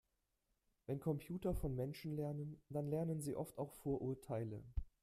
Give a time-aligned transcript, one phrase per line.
[0.87, 4.63] Wenn Computer von Menschen lernen, dann lernen sie oft auch Vorurteile.